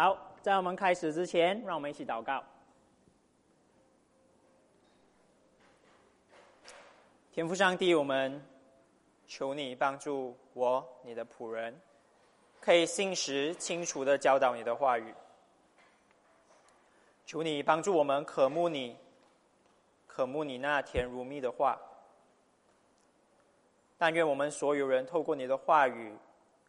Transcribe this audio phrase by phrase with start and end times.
[0.00, 2.40] 好，在我们开始之前，让我们一起祷告。
[7.32, 8.40] 天父上帝，我们
[9.26, 11.76] 求你帮助我，你的仆人，
[12.60, 15.12] 可以信实、清楚的教导你的话语。
[17.26, 18.96] 求你帮助我们渴慕你，
[20.06, 21.76] 渴慕你那甜如蜜的话。
[23.96, 26.16] 但愿我们所有人透过你的话语，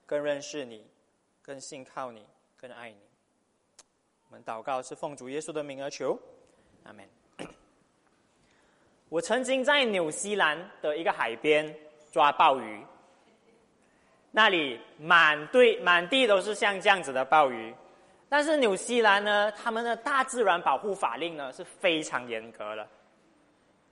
[0.07, 0.84] 更认识你，
[1.43, 2.25] 更信靠你，
[2.57, 3.09] 更爱你。
[4.32, 6.15] 我们祷告是奉主耶稣的名而求，
[6.83, 7.04] 阿门。
[9.10, 11.75] 我曾经在纽西兰的一个海边
[12.11, 12.86] 抓鲍鱼，
[14.29, 17.74] 那里满对满地都是像这样子的鲍鱼。
[18.29, 22.88] 但是纽西兰呢，他们的大自然保护法令呢是非常严格的，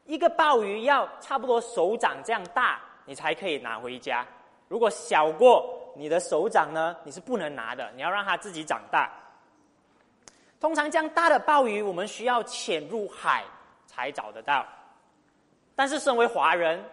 [0.05, 4.23] 一个鲍鱼要差不多手掌这样大，你才可以拿回家。
[4.67, 9.11] 如果小过你的手掌呢，你是不能拿的，你要让它自己长大。
[10.59, 13.43] 通常这样大的鲍鱼，我们需要潜入海
[13.85, 14.65] 才找得到。
[15.75, 16.83] 但是身为华人，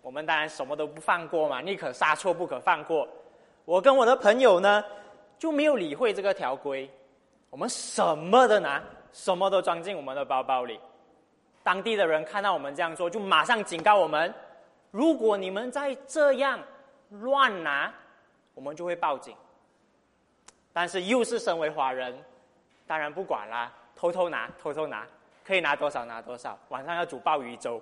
[0.00, 3.06] 我们当然什么都不放过嘛，宁可杀错不可放过。
[3.66, 4.82] 我跟我的朋友呢，
[5.38, 6.90] 就没有理会这个条规，
[7.50, 10.80] 我们什么都拿，什么都装进我们的包包里。
[11.62, 14.32] 当地的人看到我们这样做，就马上警告我们：
[14.90, 16.58] 如果你们再这样
[17.10, 17.92] 乱拿，
[18.54, 19.36] 我们就会报警。
[20.72, 22.18] 但是又是身为华人。
[22.90, 25.06] 当然不管啦，偷偷拿，偷偷拿，
[25.44, 26.58] 可以拿多少拿多少。
[26.70, 27.80] 晚上要煮鲍鱼粥，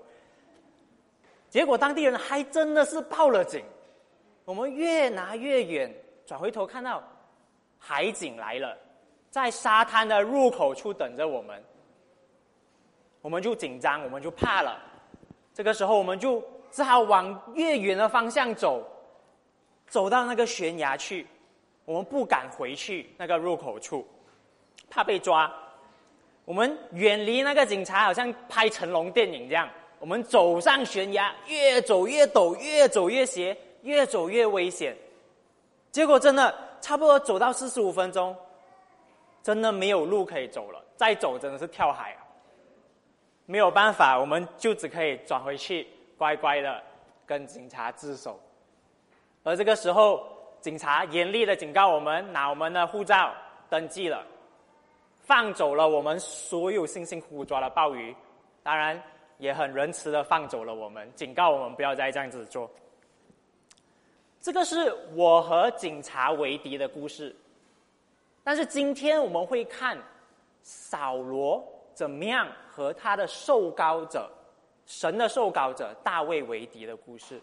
[1.48, 3.64] 结果当地人还真的是报了警。
[4.44, 5.90] 我们越拿越远，
[6.26, 7.02] 转回头看到
[7.78, 8.76] 海警来了，
[9.30, 11.64] 在沙滩的入口处等着我们。
[13.22, 14.78] 我们就紧张，我们就怕了。
[15.54, 18.86] 这个时候，我们就只好往越远的方向走，
[19.86, 21.26] 走到那个悬崖去。
[21.86, 24.06] 我们不敢回去那个入口处。
[24.88, 25.52] 怕被抓，
[26.44, 29.68] 我们远离那个警察，好像拍成龙电影这样。
[29.98, 34.96] 我们走上悬崖，越走越陡，越走越斜，越走越危险。
[35.90, 38.36] 结果真的差不多走到四十五分钟，
[39.42, 40.80] 真的没有路可以走了。
[40.96, 42.22] 再走真的是跳海啊！
[43.46, 45.86] 没有办法，我们就只可以转回去，
[46.16, 46.82] 乖乖的
[47.26, 48.38] 跟警察自首。
[49.42, 50.26] 而这个时候，
[50.60, 53.32] 警察严厉的警告我们，拿我们的护照
[53.70, 54.24] 登记了。
[55.28, 58.16] 放走了我们所有辛辛苦苦抓的鲍鱼，
[58.62, 58.98] 当然
[59.36, 62.68] 也很仁慈的放走了我们，警告我们不要再这样子做。
[64.40, 67.36] 这个是我和警察为敌的故事，
[68.42, 69.98] 但是今天我们会看
[70.62, 71.62] 扫罗
[71.92, 74.30] 怎么样和他的受膏者
[74.86, 77.38] 神的受膏者大卫为敌的故事，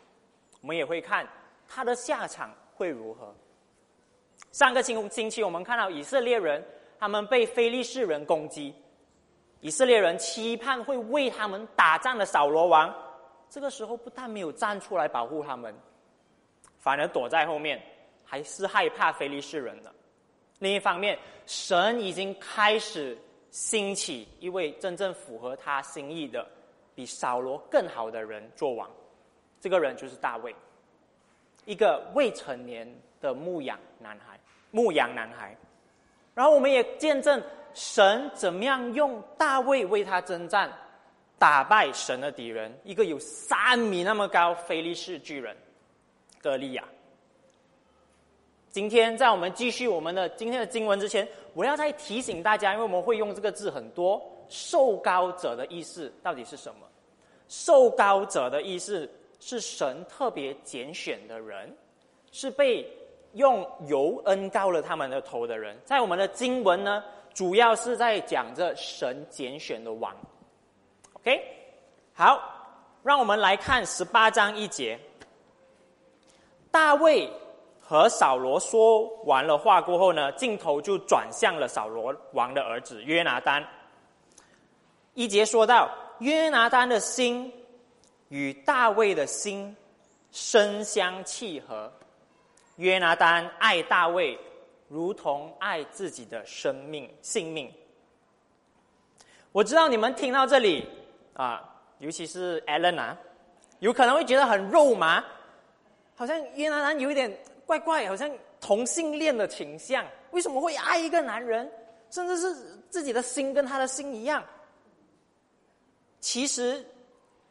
[0.61, 1.27] 我们也会看
[1.67, 3.31] 他的下场会如何。
[4.51, 6.65] 上个星星期我们看到以色列人。
[6.97, 8.73] 他们被非利士人攻击，
[9.61, 12.93] 以色列人期盼会为他们打仗的扫罗王，
[13.49, 15.73] 这个时候不但没有站出来保护他们，
[16.79, 17.81] 反而躲在后面，
[18.23, 19.93] 还是害怕非利士人了。
[20.59, 23.17] 另一方面，神已经开始
[23.51, 26.47] 兴起一位真正符合他心意的、
[26.95, 28.89] 比扫罗更好的人做王，
[29.59, 30.55] 这个人就是大卫，
[31.65, 32.87] 一个未成年
[33.19, 34.39] 的牧羊男孩，
[34.71, 35.55] 牧羊男孩。
[36.35, 37.41] 然后我们也见证
[37.73, 40.69] 神怎么样用大卫为他征战，
[41.39, 45.55] 打败神的敌人，一个有三米那么高菲利士巨人
[46.41, 46.83] 歌利亚。
[48.69, 56.85] 今天在我们继续我们的今天的经文之前，我要再提醒大家，因为我们会用这个字很多，受高者的意思到底是什么？
[57.47, 59.09] 受高者的意思
[59.39, 61.73] 是神特别拣选的人，
[62.33, 62.85] 是被。
[63.35, 67.03] 用油恩高了他们的头的人，在我们的经文呢，
[67.33, 70.15] 主要是在讲着神拣选的王。
[71.13, 71.41] OK，
[72.13, 72.41] 好，
[73.03, 74.99] 让我们来看十八章一节。
[76.71, 77.29] 大卫
[77.79, 83.65] 和扫罗说完了话过后呢，镜头就转向了扫罗王的儿子约拿丹。
[85.13, 85.89] 一节说到，
[86.19, 87.51] 约拿丹的心
[88.29, 89.75] 与大卫的心
[90.31, 91.91] 深相契合。
[92.77, 94.37] 约拿丹爱大卫，
[94.87, 97.71] 如同爱自己的生命性命。
[99.51, 100.87] 我知道你们听到这里
[101.33, 101.63] 啊，
[101.99, 103.17] 尤其是艾伦啊，
[103.79, 105.23] 有可能会觉得很肉麻，
[106.15, 107.31] 好像约拿丹有一点
[107.65, 108.29] 怪怪，好像
[108.59, 110.05] 同性恋的倾向。
[110.31, 111.71] 为什么会爱一个男人，
[112.09, 112.53] 甚至是
[112.89, 114.43] 自己的心跟他的心一样？
[116.19, 116.85] 其实，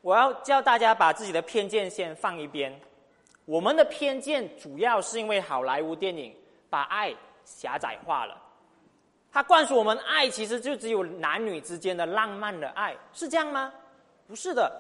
[0.03, 2.79] 我要教大家把自己的偏见先放一边。
[3.45, 6.35] 我们的偏见主要是因为好莱坞电影
[6.71, 7.15] 把爱
[7.45, 8.41] 狭窄化了。
[9.31, 13.73] 他灌输我们爱，其实就只有男女之间的浪漫的爱，是这样吗？
[14.29, 14.71] 不是的，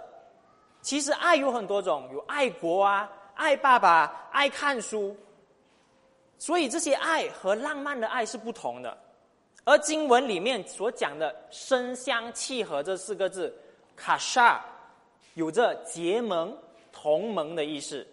[0.81, 5.14] 其实爱有很多种，有爱国啊，爱爸爸，爱看书。
[6.38, 8.96] 所以这些爱和浪漫的爱是不同的。
[9.64, 13.52] 而经文里面所讲的“身相契合”这四个字，
[13.96, 14.64] 卡莎，
[15.34, 16.56] 有着结盟、
[16.93, 18.06] 同盟的意思。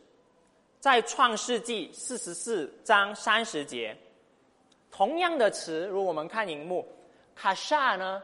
[0.81, 3.95] 在创世纪四十四章三十节，
[4.89, 6.83] 同样的词，如我们看荧幕，
[7.35, 8.21] 卡莎呢，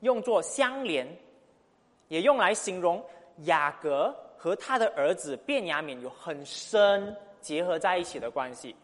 [0.00, 1.08] 用作相连，
[2.08, 3.02] 也用来形容
[3.46, 8.76] 雅各和他的儿子卞雅敏有很深结合在一起的关系。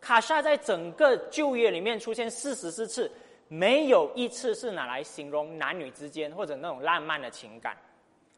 [0.00, 3.10] 卡莎在整个旧约里面出现四十四次。
[3.48, 7.76] 没有一次是拿来形容男女之间或者那种浪漫的情感，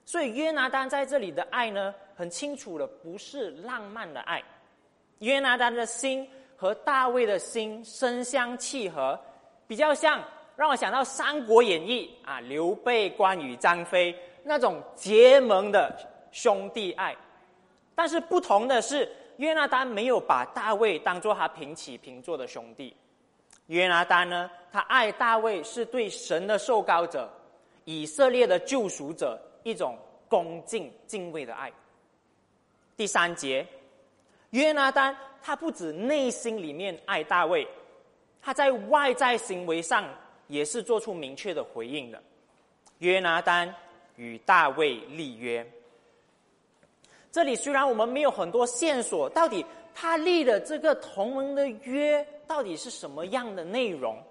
[0.04, 4.42] 所以约拿丹在这里的爱呢，很清楚的不是浪漫的爱。
[5.20, 9.18] 约拿丹的心和大卫的心深相契合，
[9.66, 10.22] 比较像
[10.56, 15.96] 让我想到《三国演义》啊，刘备、关羽、张飞那种结盟的
[16.30, 17.16] 兄弟爱。
[17.94, 22.94] 但是不同的是，约拿丹没有把大卫当做他平起平坐的兄弟。
[23.66, 24.50] 约拿丹呢？
[24.70, 27.32] 他爱大卫是对神的受膏者、
[27.84, 29.96] 以色列的救赎者一种
[30.28, 31.72] 恭敬敬畏的爱。
[32.96, 33.66] 第三节，
[34.50, 37.66] 约拿丹他不止内心里面爱大卫，
[38.40, 40.08] 他在外在行为上
[40.48, 42.22] 也是做出明确的回应的。
[42.98, 43.74] 约拿丹
[44.16, 45.66] 与大卫立约。
[47.32, 49.64] 这里虽然我们没有很多线索，到底
[49.94, 52.26] 他立的这个同盟的约。
[52.46, 54.22] 到底是什么样的内容？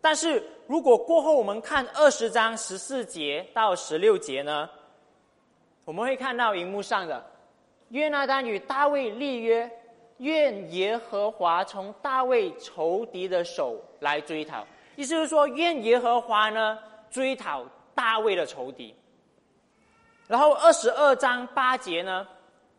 [0.00, 4.68] 但是如果过后我们看二十章十四节到十六节呢，
[5.84, 7.24] 我们会看到荧幕上的
[7.92, 9.70] 约拿丹与大卫立约，
[10.16, 14.66] 愿耶和华从大卫仇敌的手来追讨。
[14.96, 16.78] 意思是说，愿耶和华呢
[17.10, 17.62] 追讨
[17.94, 18.94] 大卫的仇敌。
[20.26, 22.26] 然后二十二章八节呢，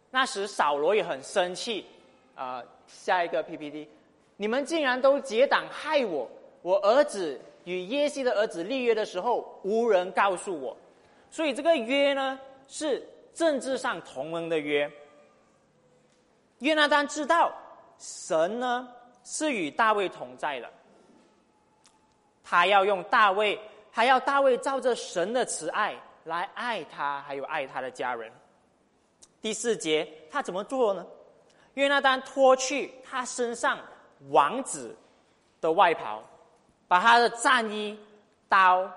[0.09, 1.85] 那时扫罗也很生气
[2.33, 2.63] 啊。
[2.87, 3.87] 下一个 PPT。
[4.35, 6.27] 你们竟然都结党害我！
[6.63, 10.75] 我儿子与耶西的儿子立约的时候，无人告诉我，
[11.29, 14.91] 所以这个约呢是政治上同盟的约。
[16.63, 17.51] 约拿丹知道
[17.99, 18.87] 神呢
[19.23, 20.69] 是与大卫同在的，
[22.43, 23.59] 他要用大卫，
[23.91, 28.31] 还要大卫照着神的慈爱来爱他，还有爱他的家人。
[29.41, 31.05] 第四节他怎么做呢？
[31.73, 33.77] 约拿丹脱去他身上。
[34.29, 34.95] 王子
[35.59, 36.23] 的外袍，
[36.87, 37.99] 把他的战衣、
[38.47, 38.89] 刀、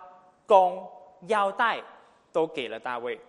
[0.47, 0.89] 弓、
[1.23, 1.83] 腰带
[2.33, 3.21] 都给了大卫。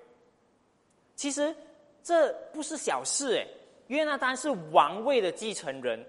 [1.16, 1.56] 其实
[2.04, 3.48] 这不是小事诶，
[3.88, 6.06] 约拿丹是王位的继承人，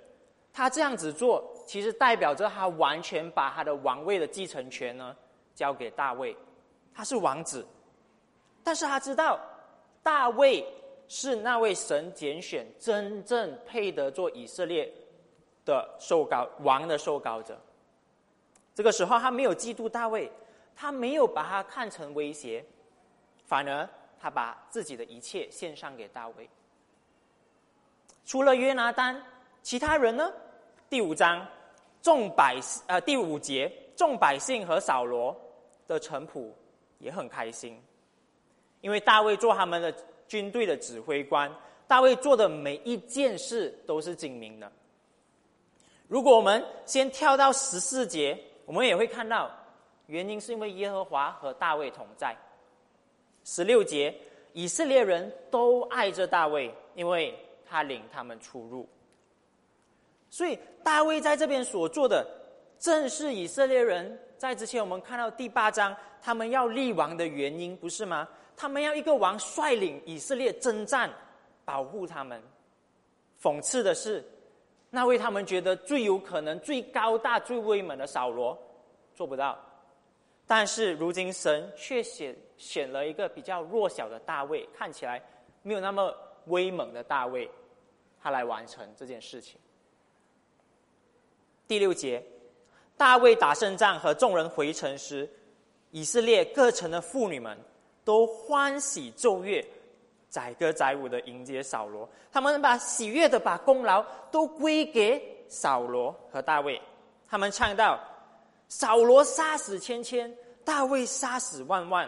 [0.53, 5.17] 他这样子做，其实代表着他完全把他的王位的继承权呢
[5.55, 6.37] 交给大卫。
[6.95, 7.67] 他是王子，
[8.63, 9.39] 但是他知道
[10.03, 10.67] 大卫
[11.09, 14.93] 是那位神拣选、真正配得做以色列。
[15.65, 17.61] 的受高王的受高者，
[18.75, 20.33] 这个时候他没有嫉妒大卫，
[20.75, 22.65] 他没有把他看成威胁，
[23.45, 23.87] 反而
[24.19, 26.49] 他把自己的一切献上给大卫。
[28.29, 29.19] 除了约拿丹，
[29.63, 30.31] 其他人呢？
[30.91, 31.49] 第五章，
[32.03, 35.35] 众百呃第五节，众百姓和扫罗
[35.87, 36.51] 的臣仆
[36.99, 37.83] 也很开心，
[38.83, 39.91] 因为大卫做他们的
[40.29, 41.51] 军队的指挥官，
[41.87, 44.71] 大卫做的每一件事都是精明的。
[46.07, 49.51] 如果我们先跳到十四节，我们也会看到，
[50.05, 52.37] 原因是因为耶和华和大卫同在。
[53.43, 54.15] 十六节，
[54.53, 57.35] 以色列人都爱着大卫，因为
[57.69, 58.89] 他领他们出入。
[60.31, 62.27] 所以大卫在这边所做的，
[62.79, 68.29] 正是以色列人在之前我们看到第八章，他们要立王的原因，不是吗？
[68.57, 71.11] 他们要一个王率领以色列征战，
[71.65, 72.43] 保护他们。
[73.41, 74.25] 讽刺的是。
[74.91, 78.59] 那位他们觉得最有可能、最高大、最威猛的扫罗，
[79.15, 79.59] 做不到。
[80.47, 85.23] 但是如今神却选选了一个比较弱小的大卫，看起来
[85.63, 86.11] 没有那么
[86.49, 87.51] 威猛的大卫，
[88.21, 89.59] 他来完成这件事情。
[91.67, 92.25] 第六节，
[92.97, 95.29] 大卫打胜仗和众人回城时，
[95.91, 97.57] 以色列各城的妇女们
[98.05, 99.65] 都欢喜奏乐。
[100.31, 106.79] 载歌载舞的迎接扫罗，他们把喜悦的把功劳都归给扫罗和大卫。
[107.27, 107.99] 他们唱到
[108.69, 110.31] ：“扫罗杀死千千，
[110.67, 112.07] 大卫杀死万万。”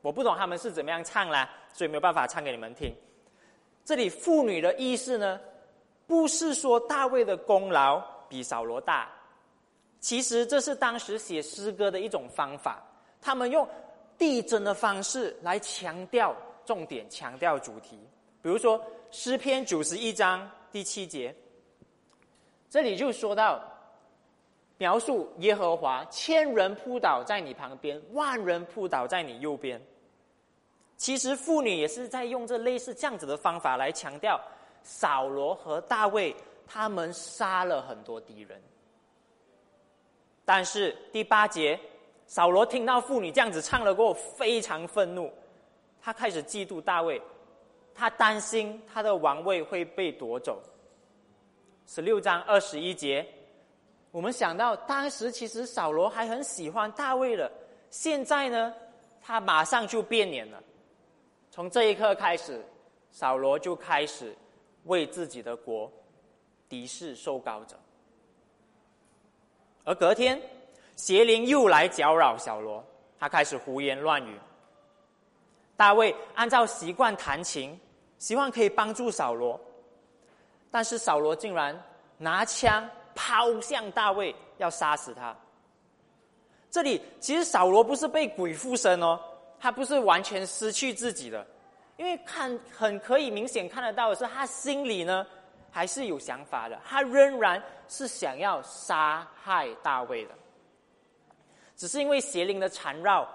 [0.00, 2.94] 我不懂他们是怎么样唱啦，所以没有办法唱给你们听。
[3.88, 5.40] 这里妇女的意思呢，
[6.06, 9.10] 不是说大卫的功劳比扫罗大，
[9.98, 12.86] 其实这是当时写诗歌的一种方法，
[13.18, 13.66] 他们用
[14.18, 17.98] 递增的方式来强调重点，强调主题。
[18.42, 18.78] 比如说
[19.10, 21.34] 诗篇九十一章第七节，
[22.68, 23.58] 这里就说到
[24.76, 29.80] 描述耶和华千人扑倒在你旁边，万人扑倒在你右边。
[30.98, 34.38] 其实妇女也是在用这类似这样子的方法来强调
[34.82, 36.34] 扫罗和大卫
[36.66, 38.60] 他们杀了很多敌人。
[40.44, 41.78] 但是第八节，
[42.26, 45.32] 扫罗听到妇女这样子唱了过后，非常愤怒，
[46.02, 47.22] 他开始嫉妒大卫，
[47.94, 50.60] 他担心他的王位会被夺走。
[51.86, 53.24] 十六章二十一节，
[54.10, 57.50] 我们想到当时其实扫罗还很喜欢大卫的，
[57.88, 58.74] 现在呢，
[59.22, 60.60] 他马上就变脸了。
[61.58, 62.64] 从这一刻开始，
[63.10, 64.32] 扫罗就开始
[64.84, 65.90] 为自己的国
[66.68, 67.76] 敌视受膏者。
[69.82, 70.40] 而隔天，
[70.94, 72.84] 邪灵又来搅扰小罗，
[73.18, 74.38] 他开始胡言乱语。
[75.76, 77.76] 大卫按照习惯弹琴，
[78.18, 79.60] 希望可以帮助扫罗，
[80.70, 81.76] 但是扫罗竟然
[82.18, 85.36] 拿枪抛向大卫，要杀死他。
[86.70, 89.18] 这里其实扫罗不是被鬼附身哦。
[89.60, 91.46] 他不是完全失去自己的，
[91.96, 95.26] 因为看很可以明显看得到的是，他心里呢
[95.70, 100.34] 还是有想法的，他仍然是想要杀害大卫的，
[101.76, 103.28] 只是因为邪灵的缠绕，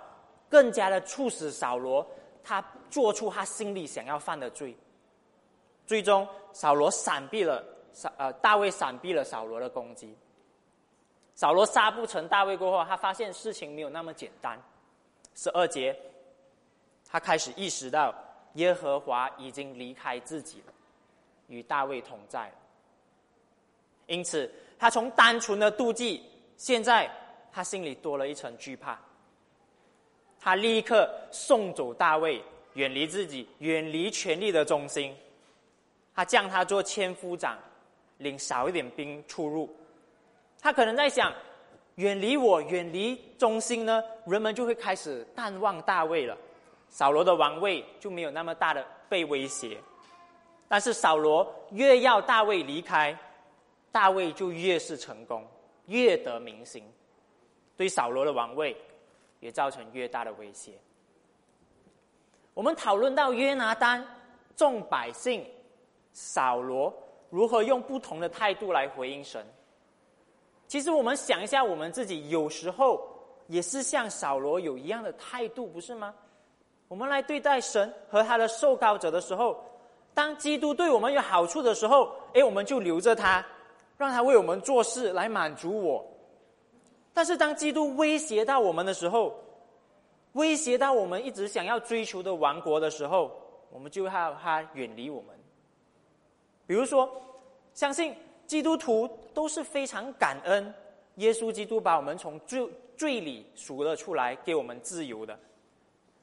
[0.49, 2.07] 更加的促使扫罗
[2.43, 4.75] 他做出他心里想要犯的罪，
[5.85, 10.15] 最终扫罗闪避了扫呃大卫闪避了扫罗的攻击，
[11.35, 14.57] 扫罗杀不成大卫过后，他发现事情没有那么简单，
[15.35, 15.93] 十二节。
[17.13, 18.11] 他开始意识到
[18.55, 20.73] 耶和华已经离开自己了，
[21.47, 22.55] 与大卫同在了。
[24.07, 26.23] 因此，他从单纯的妒忌，
[26.57, 27.07] 现在
[27.51, 28.99] 他心里多了一层惧怕。
[30.39, 32.43] 他立刻送走大卫，
[32.73, 35.15] 远离自己，远离权力的中心。
[36.15, 37.55] 他降他做千夫长，
[38.17, 39.69] 领少一点兵出入。
[40.59, 41.31] 他可能在想：
[41.95, 46.35] 远离我，远离中心呢，人们就会开始淡忘大卫了。
[46.93, 49.81] 扫罗的王位就没有那么大的被威胁，
[50.67, 53.17] 但是扫罗越要大卫离开，
[53.91, 55.43] 大卫就越是成功，
[55.87, 56.83] 越得民心，
[57.75, 58.77] 对扫罗的王位
[59.39, 60.73] 也造成越大的威胁。
[62.53, 64.05] 我们讨论到约拿丹
[64.55, 65.43] 众百姓，
[66.11, 66.93] 扫罗
[67.31, 69.43] 如何用不同的态度来回应神。
[70.67, 73.03] 其实我们想一下，我们自己有时候
[73.47, 76.13] 也是像扫罗有一样的态度，不是吗？
[76.93, 79.59] 我们来对待神和他的受膏者的时候，
[80.13, 83.43] 当基督对我们有好处的时候，哎，我们就留着他，
[83.97, 86.05] 让他为我们做事来满足我。
[87.11, 89.33] 但是当基督威胁到我们的时候，
[90.33, 93.31] 威胁到我们一直想要追求的王国的时候，
[93.71, 95.35] 我们就要他远离我们。
[96.67, 97.09] 比如说，
[97.73, 100.71] 相信基督徒都是非常感恩
[101.15, 105.35] 耶稣基督把我们从罪罪里赎了出来，给我们自由的，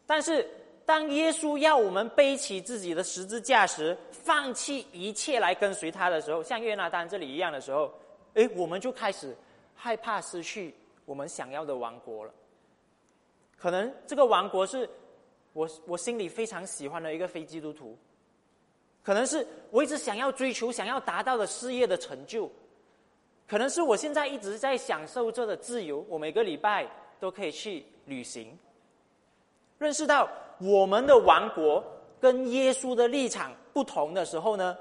[0.06, 0.48] 但是。
[0.90, 7.94] 当耶稣要我们背起自己的十字架时，放弃一切来跟随他的时候，像约拿丹这里一样的时候，
[8.34, 9.32] 哎，我们就开始
[9.76, 12.34] 害怕失去我们想要的王国了。
[13.56, 14.90] 可能这个王国是
[15.52, 17.96] 我我心里非常喜欢的一个非基督徒，
[19.04, 22.50] 可能是我一直想要追求、想要达到的事业的成就，
[23.46, 26.84] 可能是我现在一直在享受着的自由，我每个礼拜
[27.20, 28.58] 都可以去旅行，
[29.78, 30.28] 认识到。
[30.60, 31.82] 我们的王国
[32.20, 34.76] 跟耶稣的立场不同的时候呢，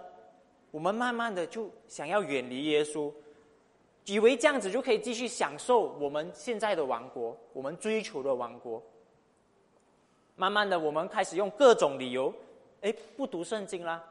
[0.72, 3.12] 我们慢慢的就想要远离耶稣，
[4.06, 8.82] 以为这样子就可以继续享受我们现在的王国，我们追求的王国。
[10.36, 12.34] 慢慢的，我们开始用各种理由，
[12.82, 14.04] 哎，不读圣经啦，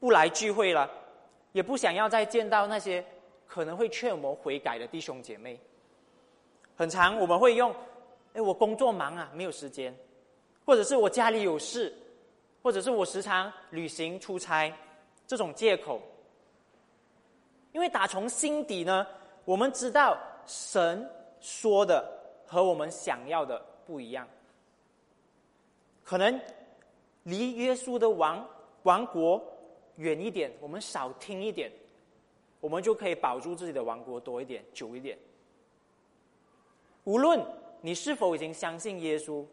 [0.00, 0.90] 不来聚会了，
[1.52, 3.04] 也不想要再见到那些
[3.46, 5.58] 可能会劝我们悔改的弟兄姐妹。
[6.76, 7.72] 很长，我们会用，
[8.34, 9.94] 哎，我工作忙啊，没有时间。
[10.64, 11.92] 或者是我家里有事，
[12.62, 14.72] 或者是我时常旅行出差，
[15.26, 16.00] 这种借口。
[17.72, 19.06] 因为打从心底呢，
[19.44, 20.16] 我们知道
[20.46, 21.08] 神
[21.40, 22.08] 说的
[22.46, 24.26] 和我们想要的不一样。
[26.02, 26.40] 可能
[27.24, 28.48] 离耶稣的王
[28.84, 29.42] 王国
[29.96, 31.70] 远一点，我们少听一点，
[32.60, 35.18] 我们就可以保住自己的王国多一点、久一点。
[37.04, 37.44] 无论
[37.82, 39.44] 你是否已经相信耶稣。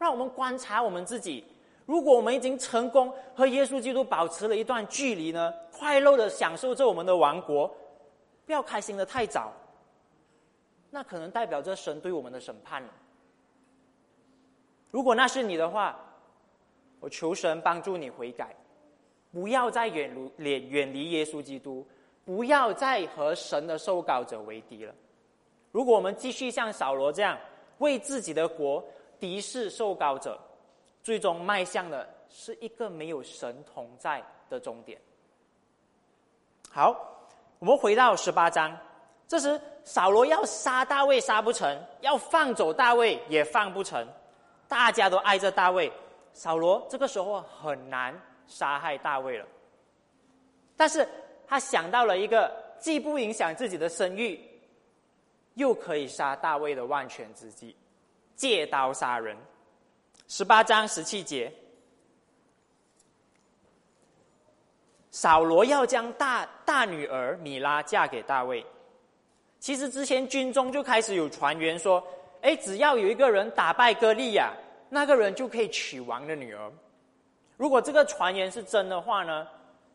[0.00, 1.44] 让我们观察我们自己。
[1.84, 5.52] 如果我们已经成功和耶稣基督保持了一段距离呢？
[5.70, 7.68] 快乐的享受着我们的王国，
[8.46, 9.52] 不要开心的太早。
[10.88, 12.88] 那可能代表着神对我们的审判了。
[14.90, 15.94] 如果那是你的话，
[16.98, 18.56] 我求神帮助你悔改，
[19.30, 21.86] 不要再远离远离耶稣基督，
[22.24, 24.94] 不要再和神的受膏者为敌了。
[25.72, 27.38] 如果我们继续像扫罗这样
[27.78, 28.82] 为自己的国
[29.20, 30.40] 敌视受膏者，
[31.02, 35.00] 最终迈向的是一个没有神同在的终点。
[36.70, 36.96] 好，
[37.58, 38.76] 我们回到十八章，
[39.28, 44.06] 这时扫罗要杀大卫杀不成，要放走大卫也放不成。
[44.66, 45.92] 大家都爱着大卫，
[46.32, 49.46] 扫罗这个时候很难杀害大卫了。
[50.76, 51.06] 但是
[51.46, 54.40] 他想到了一个既不影响自己的声誉，
[55.54, 57.76] 又可以杀大卫的万全之计，
[58.40, 59.36] 借刀杀人。
[60.26, 61.52] 十八章十七节，
[65.10, 68.64] 扫罗要将大大女儿米拉嫁给大卫。
[69.58, 72.02] 其实之前军中就开始有传言说。
[72.40, 74.50] 哎，只要有一个人打败歌利亚，
[74.88, 76.72] 那个人就可以娶王的女儿。
[77.58, 79.46] 如果这个传言是真的话呢？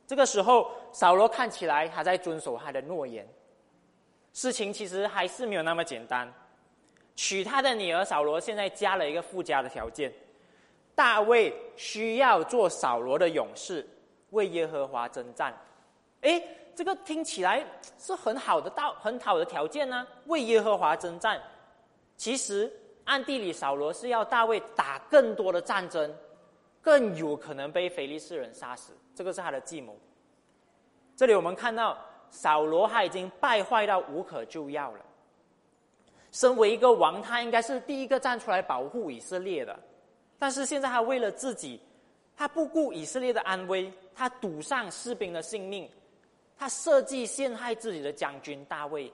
[0.05, 3.27] 这个时候，扫罗看起来还在遵守他的诺言。
[4.31, 6.31] 事情其实还是没有那么简单。
[7.15, 10.11] 娶他的女儿，扫罗现在加了一个附加的条件：
[10.93, 13.87] 大卫需要做扫罗的勇士，
[14.31, 15.55] 为耶和华征战。
[16.21, 16.41] 哎，
[16.75, 17.65] 这个听起来
[17.97, 20.05] 是很好的道，很好的条件呢。
[20.25, 21.41] 为耶和华征战。
[22.17, 22.71] 其实
[23.05, 26.13] 暗地里，扫罗是要大卫打更多的战争，
[26.81, 28.93] 更有可能被菲利斯人杀死。
[29.13, 29.97] 这个是他的计谋。
[31.15, 31.97] 这里我们看到，
[32.29, 34.99] 扫罗他已经败坏到无可救药了。
[36.35, 39.79] 身为一个王，他应该是第一个站出来保护以色列的，
[40.37, 41.79] 但是现在他为了自己，
[42.35, 45.89] 他不顾以色列的安危，他赌上士兵的性命，
[46.57, 49.09] 他设计陷害自己的将军大卫，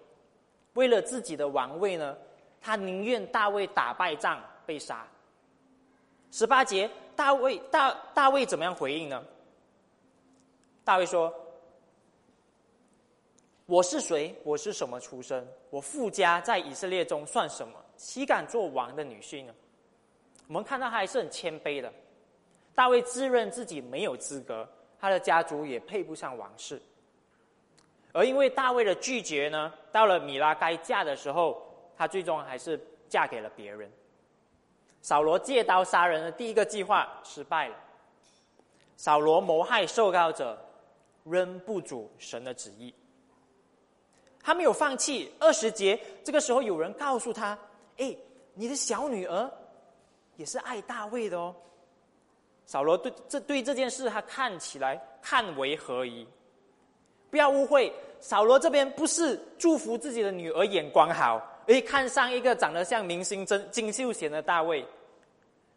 [0.74, 2.18] 为了自己的王位呢？
[2.60, 5.06] 他宁愿大卫打败仗被杀。
[6.32, 9.24] 十八节，大卫大大卫怎么样回应呢？
[10.84, 11.32] 大卫说
[13.71, 14.36] ：“我是谁？
[14.43, 15.47] 我是什么出身？
[15.69, 17.73] 我富家在以色列中算什么？
[17.95, 19.55] 岂敢做王的女婿呢？”
[20.49, 21.89] 我们看到他还是很谦卑的。
[22.75, 24.67] 大卫自认自己没有资格，
[24.99, 26.81] 他的家族也配不上王室。
[28.12, 31.65] 而因为大卫的拒绝呢，到了米拉该嫁的时候。
[31.95, 33.89] 他最终还是嫁给了别人。
[35.03, 37.75] 扫罗借刀杀人的第一个计划失败了。
[38.97, 40.57] 扫罗谋害受告者，
[41.23, 42.91] 仍不主神的旨意。
[44.43, 45.32] 他没有放弃。
[45.39, 47.58] 二十节，这个时候有人告诉他
[47.97, 48.15] ：“哎，
[48.54, 49.51] 你的小女儿
[50.36, 51.56] 也是爱大卫的哦。”
[52.65, 56.25] 扫罗对这对这件事，他看起来看为何疑？
[57.30, 61.41] 不要误会，扫罗这边不是祝福自己的女儿眼光好。
[61.67, 64.86] 而看上一个长得像明星真金秀贤的大卫，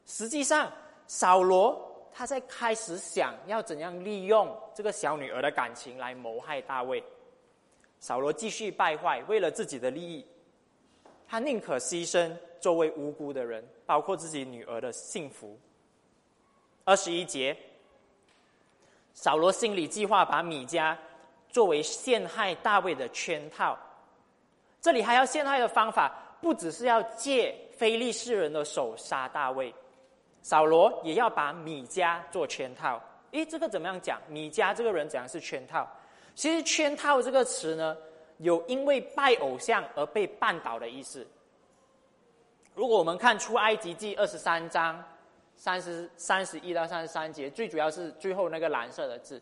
[0.07, 0.73] 实际上
[1.07, 7.03] 扫罗他在开始想要怎样利用这个小女儿的感情来谋害大卫。
[8.05, 10.27] 扫罗继续败坏，为了自己的利益，
[11.27, 15.59] 他宁可牺牲周围无辜的人，包括自己女儿的幸福。
[16.85, 17.57] 二十一节，
[19.15, 20.95] 扫罗心里计划把米迦
[21.49, 23.75] 作为陷害大卫的圈套。
[24.83, 29.75] 这里还要陷害的方法，不只是要借非利士人的手杀大卫，
[30.43, 33.03] 扫罗也要把米迦做圈套。
[33.31, 34.21] 诶，这个怎么样讲？
[34.29, 35.89] 米迦这个人怎样是圈套？
[36.35, 37.97] 其实“圈套”这个词呢，
[38.39, 41.27] 有因为拜偶像而被绊倒的意思。
[42.75, 45.03] 如果我们看出埃及记二十三章
[45.57, 49.41] 三十三十一到三十三节，最主要是最后那个蓝色的字：“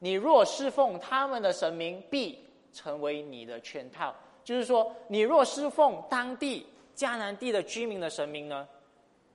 [0.00, 4.14] 你若侍奉他们的神明，必。”成为你的圈套，
[4.44, 6.64] 就是说，你若侍奉当地
[6.94, 8.68] 迦南地的居民的神明呢，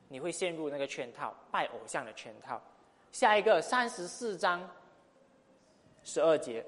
[0.07, 2.61] 你会陷入那个圈套，拜偶像的圈套。
[3.11, 4.69] 下一个三十四章
[6.03, 6.63] 十二节，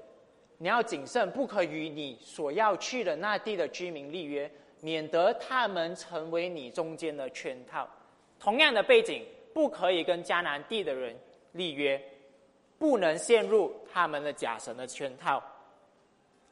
[0.58, 7.88] 你要谨慎，不可与你所要去的那地的居民立约，免得他们成为你中间的圈套。
[8.38, 11.16] 同样的背景，不可以跟迦南地的人
[11.52, 12.02] 立约，
[12.78, 15.42] 不能陷入他们的假神的圈套。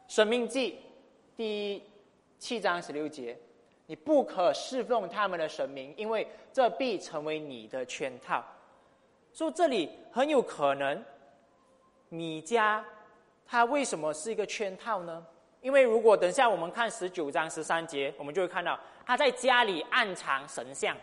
[0.08, 0.78] 生命记
[1.36, 1.82] 第
[2.38, 3.36] 七章十六节，
[3.86, 8.44] 你不可侍奉他们的神明，因为这必成为你的圈套。
[9.32, 11.02] 说这里很有可能，
[12.14, 12.80] 米迦
[13.46, 15.26] 他为什么是一个圈套呢？
[15.60, 20.96] 因为如果等下我们看十九章十三节，我们就会看到他在家里暗藏神像。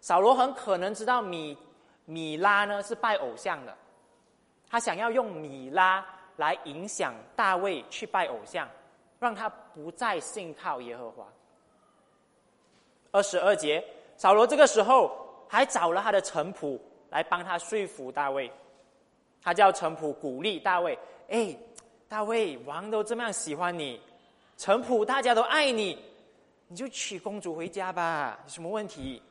[0.00, 1.56] 扫罗很可能知道米
[2.04, 3.76] 米拉呢是拜偶像的，
[4.68, 6.04] 他想要用米拉。
[6.36, 8.66] 来影响大卫去拜偶像，
[9.18, 11.26] 让他不再信靠耶和华。
[13.10, 13.84] 二十二节，
[14.16, 15.14] 扫罗这个时候
[15.50, 18.50] 还找了他的臣仆来帮他说服大卫，
[19.42, 20.98] 他叫臣仆鼓励大卫
[21.28, 21.56] ：“哎，
[22.08, 24.00] 大卫，王都这么样喜欢你，
[24.56, 25.98] 臣仆大家都爱你，
[26.68, 29.22] 你就娶公主回家吧，有什么问题？”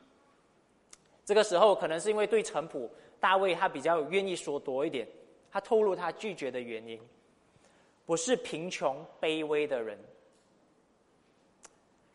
[1.25, 5.07] 这个时候，可能是因为对臣仆大卫他比较愿意说多一点，
[5.51, 6.99] 他透露他拒绝的原因，
[8.05, 9.95] 不是贫穷卑微的人。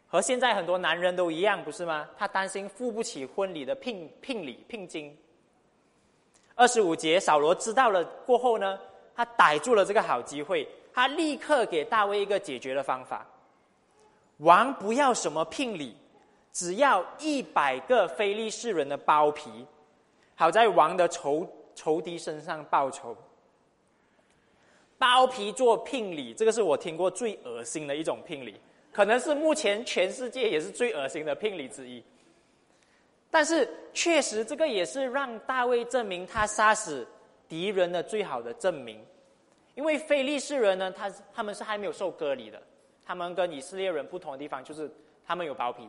[0.09, 2.09] 和现在很多男人都一样，不是吗？
[2.17, 5.17] 他担心付不起婚礼的聘聘礼聘金。
[6.55, 8.79] 二十五节，扫罗知道了过后呢，
[9.15, 13.27] 他逮住了这个好机会，他立刻给大卫一个解决的方法：
[14.39, 15.97] 王不要什么聘礼，
[16.53, 19.67] 只要一百个非利士人的包皮，
[20.37, 23.17] 好在王的仇仇敌身上报仇。
[24.97, 28.59] 包皮做聘礼，这个是我听过最恶心的一种聘礼。
[28.93, 32.03] 可能是目前全世界也是最恶心的聘礼之一，
[33.35, 37.05] 但是确实这个也是让大卫证明他杀死
[37.49, 39.05] 敌人的最好的证明，
[39.75, 42.63] 因为非利士人呢，他他们是还没有受割礼的，
[43.05, 44.89] 他们跟以色列人不同的地方就是
[45.27, 45.89] 他们有包皮，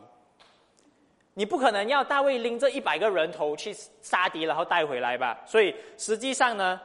[1.34, 6.80] 你不可能要大卫拎着一百个人头去杀敌然后带回来吧，所以实际上呢，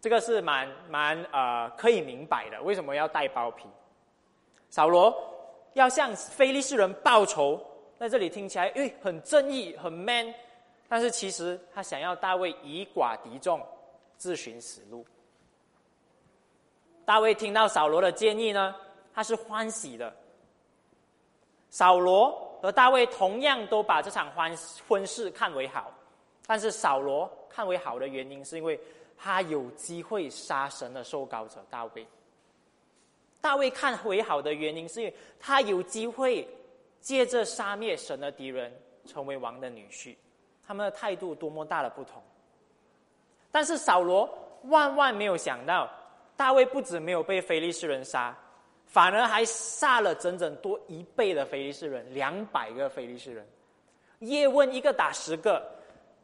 [0.00, 3.66] 这个是蛮蛮呃可以明白的，为什么要带包皮，
[4.70, 5.14] 扫罗。
[5.74, 7.60] 要向非利士人报仇，
[7.98, 10.34] 在这里听起来，诶，很正义，很 man，
[10.88, 13.60] 但是其实他想要大卫以寡敌众，
[14.16, 15.04] 自寻死路。
[17.04, 18.74] 大卫听到扫罗的建议呢，
[19.12, 20.14] 他是欢喜的。
[21.70, 22.30] 扫罗
[22.62, 24.56] 和大卫同样都把这场婚
[24.88, 25.92] 婚事看为好，
[26.46, 28.78] 但是扫罗看为好的原因，是因为
[29.18, 32.06] 他有机会杀神的受膏者大卫。
[33.40, 36.48] 大卫看为好的原因，是因为他有机会
[37.04, 38.72] 借着杀灭神的敌人，
[39.04, 40.16] 成为王的女婿。
[40.66, 42.22] 他们的态度多么大的不同！
[43.52, 44.26] 但是扫罗
[44.62, 45.86] 万万没有想到，
[46.34, 48.34] 大卫不止没有被非利士人杀，
[48.86, 53.46] 反而还杀了整整多一倍的非利士人，两百个非利士人。
[54.20, 55.62] 叶问一个打十个，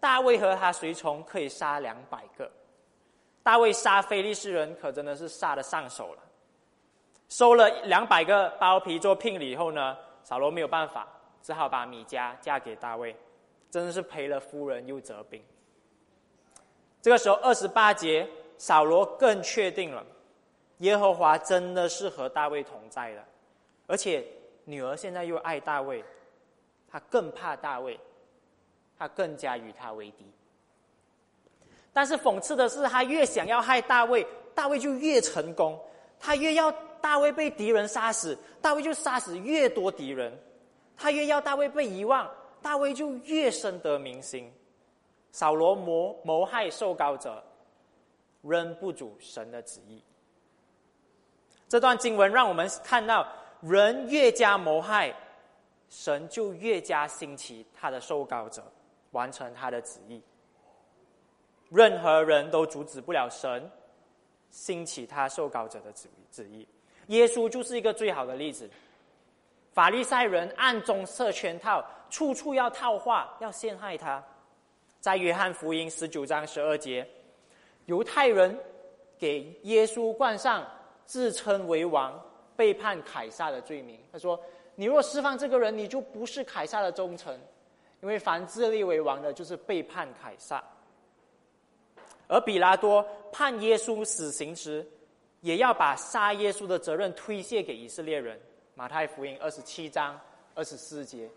[0.01, 2.51] 大卫和他随从可以杀两百个。
[3.43, 6.23] 大卫杀非利士人，可真的是杀的上手了。
[7.29, 9.97] 收了两百个包皮做聘礼以后呢，
[10.31, 11.09] 扫罗没有办法，
[11.43, 13.17] 只好把米迦嫁给大卫，
[13.69, 15.43] 真的是赔了夫人又折兵。
[17.03, 20.07] 这个时候二十八节，扫罗更确定了，
[20.79, 23.25] 耶和华真的是和大卫同在的，
[23.89, 24.25] 而且
[24.67, 26.05] 女儿现在又爱大卫，
[26.89, 27.99] 他更怕大卫，
[28.97, 30.25] 他更加与他为敌。
[31.93, 35.77] 但是讽刺的是，他越想要害大卫，大卫就越成功，
[36.21, 36.73] 他越要。
[37.03, 40.33] 大卫被敌人杀死，大卫就杀死越多敌人；
[40.97, 42.31] 他越要大卫被遗忘，
[42.63, 44.53] 大卫就越深得民心。
[45.33, 47.43] 扫罗谋谋害受膏者，
[48.43, 50.03] 仍不主神的旨意。
[51.69, 53.27] 这段经文让我们看到，
[53.61, 55.15] 人越加谋害，
[55.89, 58.63] 神就越加兴起他的受膏者，
[59.13, 60.21] 完成他的旨意。
[61.69, 63.71] 任何人都阻止不了神
[64.51, 66.67] 兴起他受膏者的旨旨意。
[67.11, 68.69] 耶稣就是一个最好的例子。
[69.73, 74.23] 法利赛人暗中设圈套，处处要套话，要陷害他。
[75.01, 77.07] 在约翰福音十九章十二节，
[77.87, 78.57] 犹太人
[79.19, 80.67] 给耶稣冠上
[81.05, 82.21] 自称为王、
[82.55, 83.99] 背叛凯撒的罪名。
[84.13, 84.39] 他说
[84.77, 87.41] ：“你若释放这个人，你就不是凯撒的忠臣，
[88.03, 90.63] 因为凡自立为王的，就是背叛凯撒。”
[92.29, 94.87] 而比拉多判耶稣死刑时。
[95.41, 98.41] 也要把杀耶稣的责任推卸给以色列人。
[98.75, 100.19] 马太福音二十七章
[100.55, 101.29] 二十四节，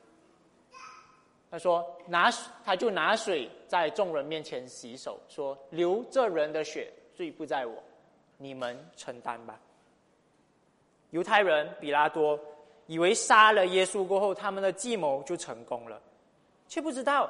[1.52, 2.32] 他说：“拿
[2.63, 7.84] 他就拿水在众人面前洗手，说：流这人的血罪不在我，
[8.38, 9.60] 你们承担吧。”
[11.12, 12.39] 犹太人比拉多
[12.88, 16.02] 以为杀了耶稣过后，他们的计谋就成功了，
[16.68, 17.30] 却不知道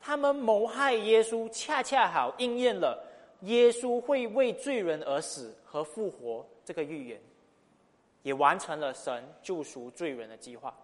[0.00, 3.06] 他们谋害耶稣，恰恰好应验了。
[3.42, 7.18] 耶稣会为罪人而死和复活这个预言，
[8.22, 10.76] 也完成了神救赎罪人的计划。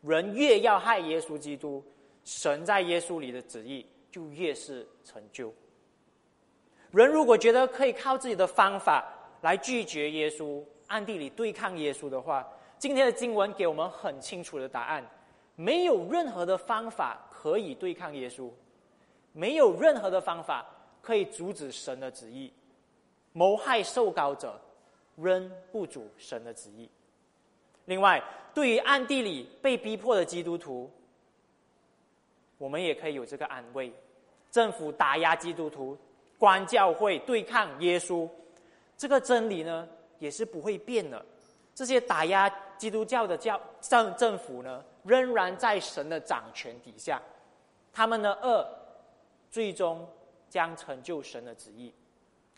[0.00, 1.84] 人越要害耶稣基督，
[2.24, 5.52] 神在耶稣里的旨意就越是成就。
[6.92, 9.06] 人如果觉得可以靠自己的方法
[9.42, 15.06] 来拒绝耶稣，暗地里对抗耶稣的话，今天的经文给我们很清楚的答案：
[15.56, 18.50] 没有任何的方法可以对抗耶稣，
[19.34, 20.66] 没有任何的方法。
[21.02, 22.52] 可以阻止神的旨意，
[23.32, 24.60] 谋害受膏者，
[25.16, 26.88] 仍不主神的旨意。
[27.86, 28.22] 另外，
[28.54, 30.90] 对于暗地里被逼迫的基督徒，
[32.58, 33.92] 我们也可以有这个安慰：
[34.50, 35.98] 政府打压基督徒，
[36.38, 38.28] 关教会，对抗耶稣，
[38.96, 41.24] 这个真理呢，也是不会变的。
[41.74, 47.20] 这些打压基督教的教政政府呢，仍然在神的掌权底下，
[47.92, 48.68] 他们的恶
[49.50, 50.06] 最终
[50.48, 51.92] 将成就神的旨意，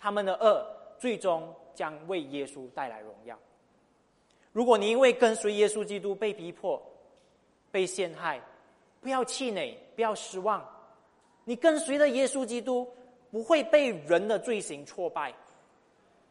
[0.05, 0.62] 他们的恶
[0.99, 3.38] 最终将为耶稣带来荣耀。
[4.53, 6.79] 如果你因为跟随耶稣基督被逼迫、
[7.71, 8.38] 被陷害，
[9.01, 10.62] 不要气馁，不要失望。
[11.45, 12.87] 你跟随的耶稣基督
[13.31, 15.33] 不会被人的罪行挫败，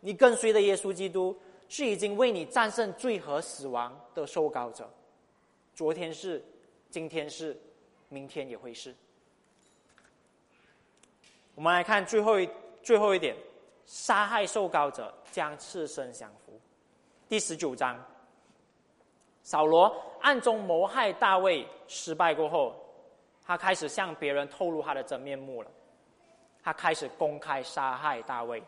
[0.02, 1.36] 你跟随的耶稣基督。
[1.70, 4.88] 是已经为你战胜罪和死亡的受膏者，
[5.74, 6.44] 昨天是，
[6.92, 7.60] 今天是，
[8.10, 8.94] 明天也会是。
[11.56, 12.48] 我们来看最后一
[12.84, 13.36] 最后一点，
[13.86, 16.60] 杀害受膏者将赤身降服。
[17.28, 17.98] 第十九章，
[19.42, 22.76] 扫罗暗中谋害大卫失败过后，
[23.46, 25.70] 他开始向别人透露他的真面目了，
[26.64, 28.64] 他开始公开杀害大卫。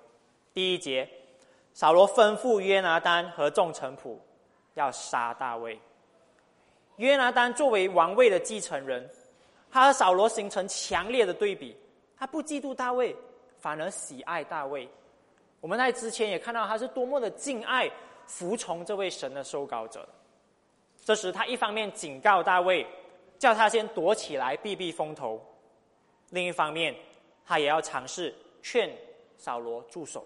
[0.53, 1.09] 第一节。
[1.77, 4.17] 扫罗吩咐约拿丹和众臣仆
[4.75, 5.77] 要杀大卫。
[6.95, 9.05] 约拿丹作为王位的继承人，
[9.69, 11.75] 他和扫罗形成强烈的对比。
[12.15, 13.13] 他不嫉妒大卫，
[13.59, 14.89] 反而喜爱大卫。
[15.65, 17.89] 我们在之前也看到他是多么的敬爱、
[18.27, 20.07] 服从这位神的受膏者。
[21.03, 22.85] 这时，他一方面警告大卫，
[23.39, 25.39] 叫他先躲起来避避风头；
[26.29, 26.95] 另一方面，
[27.43, 28.95] 他也要尝试劝
[29.39, 30.23] 扫罗住手。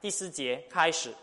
[0.00, 1.14] 第四节开始，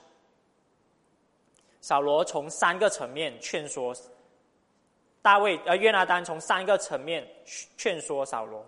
[1.82, 3.94] 扫罗从三个层面劝说
[5.22, 7.28] 大卫，呃，约拿丹从三个层面
[7.76, 8.66] 劝说扫罗。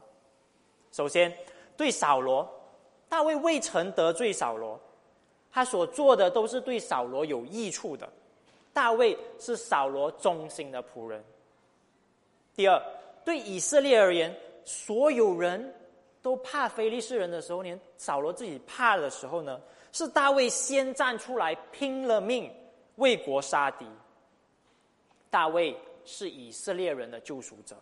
[0.91, 1.33] 首先，
[1.77, 2.45] 对扫罗，
[3.09, 4.79] 大卫未曾得罪扫罗，
[5.51, 8.07] 他所做的都是对扫罗有益处的。
[8.73, 11.23] 大卫是扫罗忠心的仆人。
[12.55, 12.81] 第二，
[13.25, 15.73] 对以色列而言，所有人
[16.21, 19.59] 都怕非利士人的时候，连扫罗自己怕的时候呢？
[19.93, 22.53] 是大卫先站出来拼了命
[22.97, 23.87] 为国杀敌。
[25.29, 27.75] 大卫是以色列人的救赎者。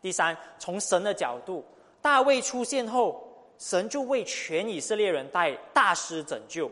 [0.00, 1.62] 第三，从神的角度，
[2.00, 3.29] 大卫出现后，
[3.60, 6.70] 神就为全以色列人带大施拯救，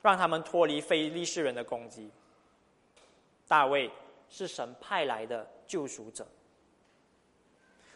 [0.00, 2.08] 让他们脱离非利士人的攻击。
[3.48, 3.90] 大卫
[4.28, 6.24] 是神派来的救赎者。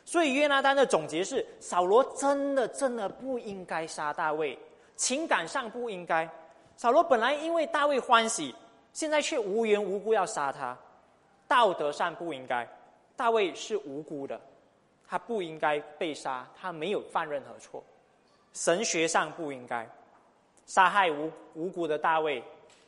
[0.05, 4.59] 所以约拿丹的总结是：扫罗真的真的不应该杀大卫，
[4.97, 6.29] 情感上不应该。
[6.77, 8.53] 扫罗本来因为大卫欢喜，
[8.93, 10.77] 现在却无缘无故要杀他，
[11.47, 12.69] 道德上不应该。
[13.15, 14.39] 大卫是无辜的，
[15.07, 17.83] 他不应该被杀，他没有犯任何错。
[18.53, 19.89] 神学上不应该
[20.67, 22.43] 杀害无无辜的大卫，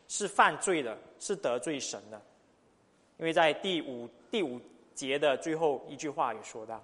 [0.09, 2.21] 是犯罪的，是得罪神的。
[3.19, 4.61] 因为在第五第五
[4.95, 6.83] 节的最后一句话里说到。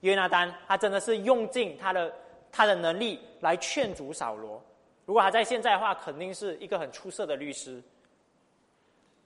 [0.00, 2.12] 约拿丹，他真的是用尽他的
[2.50, 4.62] 他的能力来劝阻扫罗。
[5.04, 7.82] 如果他在现在的话，肯定是一个很出色的律师。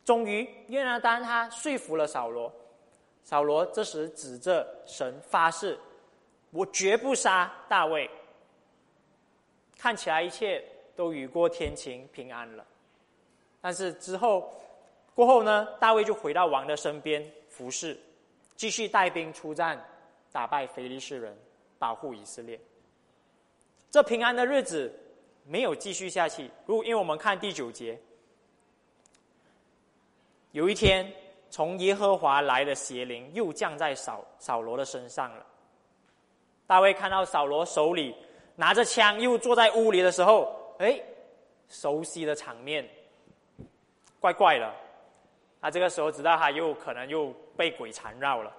[0.05, 2.53] 终于，约拿丹他说服了扫罗。
[3.27, 5.77] 扫罗这时指着神发誓
[6.53, 8.09] ：“我绝不杀大卫。”
[9.77, 12.65] 看起来一切都雨过天晴，平安了。
[13.61, 14.49] 但是之后
[15.13, 15.67] 过后呢？
[15.81, 17.99] 大卫就回到王的身边服侍，
[18.55, 19.85] 继续带兵出战。
[20.31, 21.37] 打败腓利士人，
[21.79, 22.61] 保护以色列。
[23.91, 24.93] 这平安的日子
[25.47, 26.51] 没有继续下去。
[26.67, 27.99] 如因为我们看第九节，
[30.53, 31.11] 有一天
[31.51, 35.45] 从耶和华来的邪灵又降在扫扫罗的身上了。
[36.67, 38.15] 大卫看到扫罗手里
[38.55, 41.01] 拿着枪，又坐在屋里的时候，哎，
[41.69, 42.89] 熟悉的场面，
[44.21, 44.73] 怪怪的。
[45.61, 48.53] 他这个时候知道他又可能又被鬼缠绕了。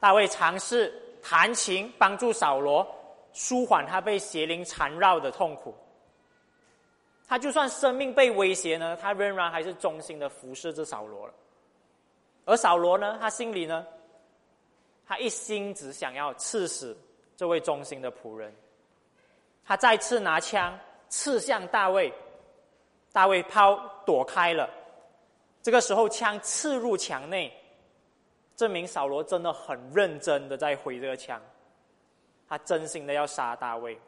[0.00, 1.00] 大卫尝试。
[1.26, 2.86] 弹琴帮助扫罗
[3.32, 5.74] 舒缓他被邪灵缠绕的痛苦。
[7.26, 11.32] 他就算生命被威胁呢，他仍然还是忠心的服侍着扫罗了。
[12.44, 13.86] 而扫罗呢，他心里呢，
[15.06, 16.96] 他一心只想要刺死
[17.36, 18.54] 这位忠心的仆人。
[19.64, 20.78] 他再次拿枪
[21.08, 22.12] 刺向大卫，
[23.12, 24.68] 大卫抛躲开了。
[25.62, 27.52] 这个时候，枪刺入墙内。
[28.56, 31.42] 证明扫罗真的很认真的在挥这个枪，
[32.48, 33.98] 他真心的要杀大卫。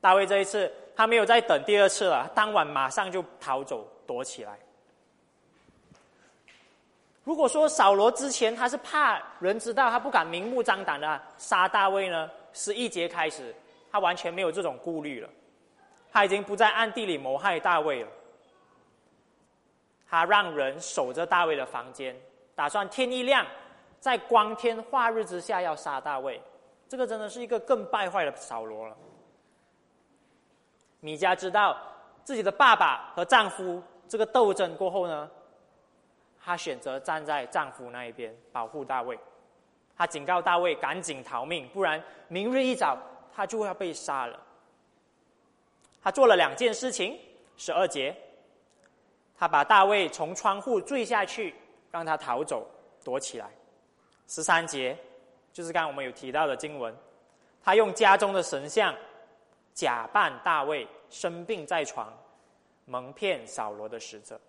[0.00, 4.56] 大卫这一次他没有再等第二次了，当晚马上就逃走躲起来。
[7.24, 13.54] 如果说扫罗之前他是怕人知道，他不敢明目张胆的杀大卫呢，十一节开始
[13.90, 15.28] 他完全没有这种顾虑了。
[16.10, 18.08] 他已经不在暗地里谋害大卫了。
[20.08, 22.14] 他让人守着大卫的房间，
[22.54, 23.46] 打算天一亮，
[23.98, 26.38] 在光天化日之下要杀大卫。
[26.88, 28.94] 这个真的是一个更败坏的扫罗了。
[31.00, 31.76] 米迦知道
[32.24, 35.30] 自己的爸爸和丈夫这个斗争过后呢，
[36.44, 39.18] 她选择站在丈夫那一边，保护大卫。
[39.96, 42.98] 她警告大卫赶紧逃命，不然明日一早
[43.34, 44.38] 他就要被杀了。
[46.02, 47.18] 她做了两件事情，
[47.56, 48.14] 十二节，
[49.36, 51.54] 她把大卫从窗户坠下去，
[51.90, 52.66] 让他逃走，
[53.04, 53.48] 躲起来。
[54.26, 54.96] 十三节。
[55.52, 56.96] 就是刚刚我们有提到的经文，
[57.62, 58.94] 她用家中的神像
[59.74, 62.10] 假扮大卫生病在床，
[62.86, 64.40] 蒙骗扫罗的使者。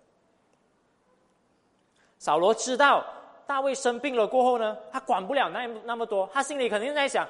[2.24, 3.04] 扫罗知道
[3.46, 7.28] 大卫生病了过后呢，他管不了那那么多，他心里肯定在想：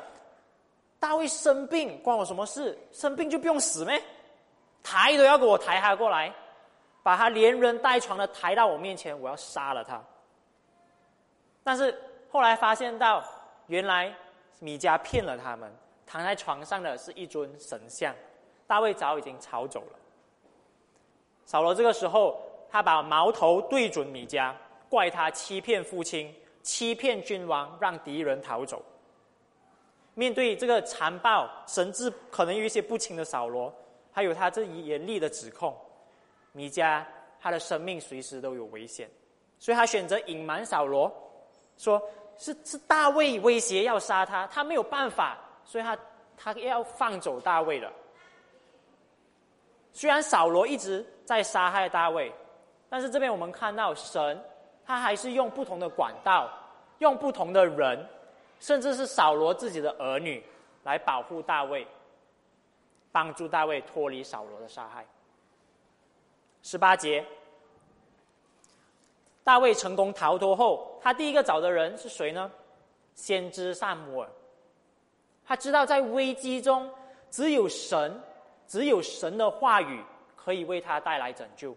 [1.01, 2.79] 大卫生病关我什么事？
[2.93, 4.01] 生病就不用死咩？
[4.85, 6.33] 抬都要给我抬他过来，
[7.03, 10.01] 把他连人带床的抬到我面前，我要杀了他。
[11.65, 13.25] 但是后来发现到。
[13.69, 14.15] 原来
[14.59, 15.73] 米迦骗了他们，
[16.05, 18.15] 躺在床上的是一尊神像，
[18.67, 19.99] 大卫早已经逃走了。
[21.47, 22.39] 扫罗这个时候，
[22.71, 24.53] 他把矛头对准米迦，
[24.89, 28.83] 怪他欺骗父亲，欺骗君王，让敌人逃走。
[30.15, 33.73] 面对这个残暴、神志可能有一些不清的扫罗，
[34.13, 35.77] 还有他这一严厉的指控，
[36.53, 37.05] 米迦
[37.41, 39.11] 他的生命随时都有危险，
[39.59, 41.13] 所以他选择隐瞒扫罗，
[41.77, 42.03] 说。
[42.37, 45.97] 是是大卫威胁要杀他，他没有办法，所以他
[46.37, 47.93] 他要放走大卫了。
[49.93, 52.33] 虽然扫罗一直在杀害大卫，
[52.89, 54.45] 但是这边我们看到神，
[54.87, 56.51] 他还是用不同的管道，
[56.99, 58.07] 用不同的人，
[58.61, 60.45] 甚至是扫罗自己的儿女，
[60.83, 61.87] 来保护大卫，
[63.11, 65.07] 帮助大卫脱离扫罗的杀害。
[66.63, 67.25] 十八节。
[69.43, 72.51] 大卫成功逃脱后，他第一个找的人是谁呢？
[73.15, 74.29] 先知萨姆尔。
[75.47, 76.91] 他知道在危机中，
[77.31, 78.19] 只有神，
[78.67, 80.03] 只有神的话语
[80.35, 81.77] 可以为他带来拯救。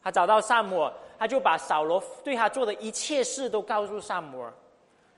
[0.00, 4.50] 他找到萨姆尔，他就把扫罗对他做的一切事都告诉萨摩尔。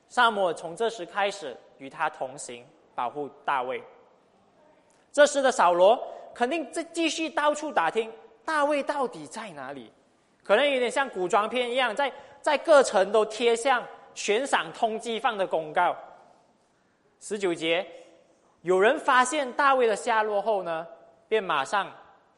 [0.08, 3.80] 萨摩尔从这时开始与他同行，保护大卫。
[5.12, 5.96] 这时的扫罗
[6.34, 8.12] 肯定在继续到处打听
[8.44, 9.92] 大卫到底在哪里。
[10.42, 15.96] 可能有点像古装片一样，在在各城都贴上悬赏通缉犯的公告。
[17.20, 17.86] 十九节，
[18.62, 20.84] 有人发现大卫的下落后呢，
[21.28, 21.88] 便马上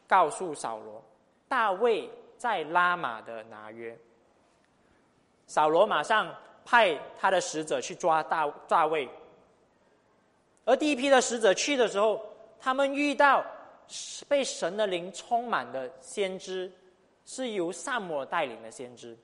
[0.07, 1.03] 告诉扫罗，
[1.49, 2.11] 大卫
[2.45, 3.99] 在拉玛的拿约。
[5.47, 6.31] 扫罗马上
[6.63, 9.09] 派他的使者去抓大大卫。
[10.67, 12.23] 而第一批的使者去的时候，
[12.61, 13.43] 他们遇到
[14.29, 16.71] 被神的灵充满的先知。
[17.27, 19.17] 是由萨摩尔带领的先知，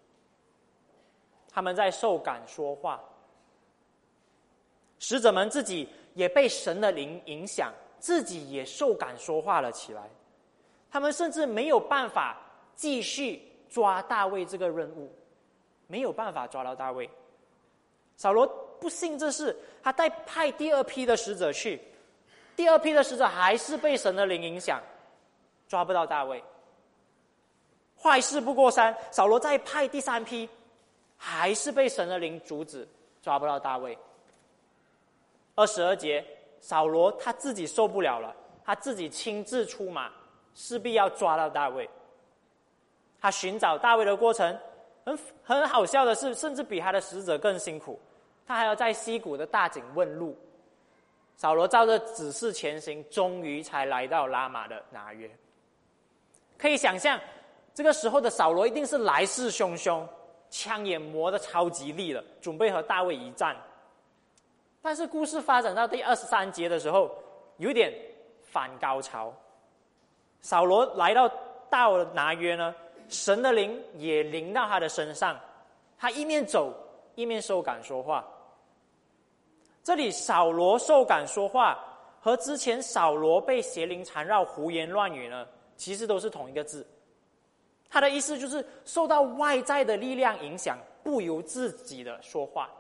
[1.51, 2.99] 他们在受感说话，
[4.99, 10.09] 使者们自己也被神的灵影响，自己也受感说话了起来。
[10.91, 12.39] 他们甚至没有办法
[12.81, 15.13] 继续抓大卫这个任务，
[15.87, 17.09] 没有办法抓到大卫。
[18.17, 18.47] 扫罗
[18.81, 21.79] 不信这事，他带派第二批的使者去，
[22.57, 24.81] 第二批的使者还是被神的灵影响，
[25.69, 26.43] 抓不到大卫。
[28.01, 30.49] 坏事不过三，扫罗再派第三批，
[31.19, 32.89] 还是被神的灵阻止，
[33.21, 33.99] 抓不到大卫。
[35.55, 36.25] 二十二节，
[36.63, 40.11] 扫罗他自己受不了了，他自己亲自出马，
[40.55, 41.87] 势必要抓到大卫。
[43.21, 44.59] 他寻找大卫的过程，
[45.05, 47.99] 很很好笑的是，甚至比他的使者更辛苦，
[48.47, 50.37] 他还要在溪谷的大井问路。
[51.37, 55.31] 扫罗照着指示前行，终于才来到拉玛的拿约。
[56.59, 57.19] 可以想象。
[57.73, 60.05] 这个时候的扫罗一定是来势汹汹，
[60.51, 63.57] 枪也磨得超级利了，准备和大卫一战。
[64.83, 67.11] 但是故事发展到第二十三节的时候，
[67.59, 67.95] 有点
[68.43, 69.33] 反高潮。
[70.43, 71.31] 扫罗来到
[71.71, 72.75] 大拿约呢，
[73.11, 75.39] 神的灵也临到他的身上，
[75.99, 76.73] 他一面走
[77.17, 78.25] 一面受感说话。
[79.83, 81.79] 这里扫罗受感说话，
[82.21, 85.47] 和之前扫罗被邪灵缠绕胡言乱语呢，
[85.77, 86.87] 其实都是同一个字。
[87.89, 92.71] 他的意思就是受到外在的力量影响，不由自己的说话。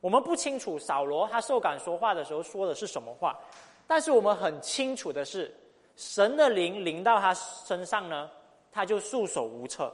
[0.00, 3.38] 我们不清楚扫罗他受感说话的时候说的是什么话，
[3.86, 5.54] 但是我们很清楚的是，
[5.94, 8.30] 神的灵临到他身上呢，
[8.70, 9.92] 他就束手无策。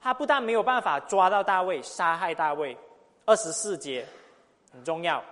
[0.00, 2.76] 他不但没有办法抓到大卫，杀害大卫，
[3.26, 4.06] 二十四节
[4.72, 5.22] 很重要，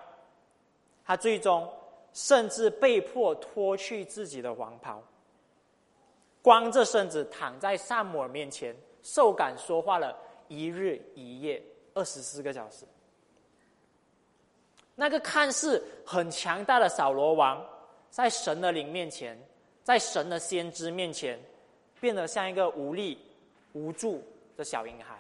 [1.05, 1.67] 他最终
[2.13, 5.03] 甚至被迫脱去自己的王袍，
[6.43, 10.15] 光着身子躺在萨姆尔面前，受感说话了
[10.49, 11.63] 一日一夜，
[11.95, 12.85] 二十四个小时。
[14.95, 17.65] 那个看似很强大的扫罗王，
[18.11, 19.39] 在神的灵面前，
[19.83, 21.41] 在神的先知面前，
[22.01, 23.19] 变得像一个无力、
[23.73, 24.23] 无助
[24.57, 25.17] 的小婴孩。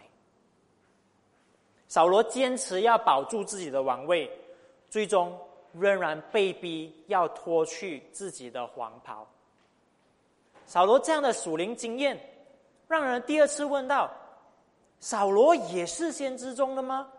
[1.89, 4.31] 扫罗坚持要保住自己的王位，
[4.91, 5.39] 最终
[5.72, 9.26] 仍然被逼要脱去自己的黄袍。
[10.66, 12.18] 扫罗这样的属灵经验，
[12.87, 14.11] 让人第二次问到：
[15.01, 17.11] 扫罗也是先知中的吗？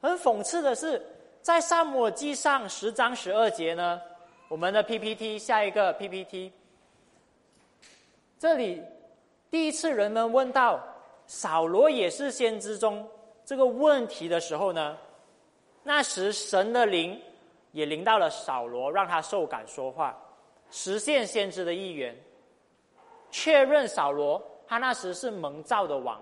[0.00, 1.04] 很讽刺的是。
[1.40, 4.02] 在萨姆耳记上十章十二节呢，
[4.48, 6.52] 我们的 PPT 下一个 PPT，
[8.38, 8.82] 这里
[9.50, 10.78] 第一次人们问到
[11.26, 13.06] 扫罗也是先知中
[13.44, 14.96] 这个问题的时候呢，
[15.82, 17.20] 那时神的灵
[17.72, 20.16] 也临到了扫罗，让他受感说话，
[20.70, 22.16] 实现先知的意愿，
[23.30, 26.20] 确认扫罗他那时是蒙召的王。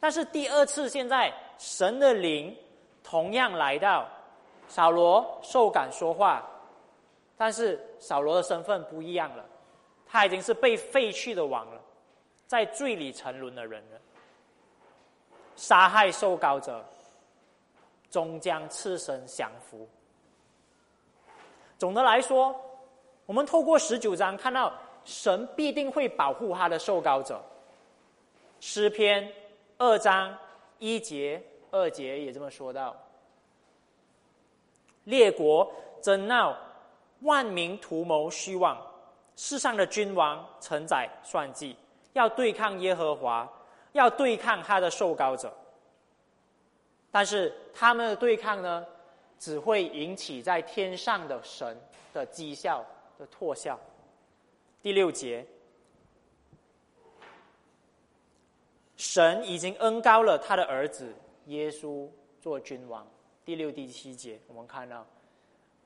[0.00, 2.56] 但是第二次现在神的灵。
[3.08, 4.04] 同样来到，
[4.66, 6.44] 扫罗受感说话，
[7.36, 9.44] 但是扫罗的身份不一样了，
[10.06, 11.80] 他已经是被废去的王了，
[12.46, 14.00] 在罪里沉沦的人了，
[15.56, 16.84] 杀害受膏者，
[18.10, 19.88] 终将赤身降服。
[21.78, 22.54] 总的来说，
[23.26, 24.72] 我们透过十九章看到，
[25.04, 27.42] 神必定会保护他的受膏者。
[28.60, 29.30] 诗篇
[29.78, 30.36] 二章
[30.78, 31.42] 一节。
[31.72, 32.96] 二节也这么说到：
[35.04, 36.56] 列国争闹，
[37.20, 38.80] 万民图谋虚妄，
[39.36, 41.76] 世上的君王承载算计，
[42.14, 43.48] 要对抗耶和华，
[43.92, 45.52] 要对抗他的受膏者。
[47.10, 48.84] 但是他们的对抗呢，
[49.38, 51.78] 只会引起在天上的神
[52.12, 52.84] 的讥笑
[53.18, 53.78] 的唾笑。
[54.82, 55.46] 第六节，
[58.96, 61.14] 神已经恩高了他的儿子。
[61.46, 62.08] 耶稣
[62.40, 63.06] 做君王，
[63.44, 65.06] 第六、第七节，我们看到，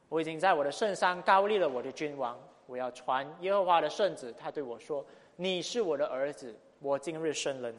[0.08, 2.38] 我已经在我的圣山高立了我的君王，
[2.70, 4.32] 我要传耶和华的圣旨。
[4.38, 5.04] 他对我说
[5.34, 7.78] ：“你是我的儿子，我今日生了你。”